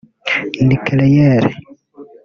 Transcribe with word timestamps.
nucléaire 0.65 1.45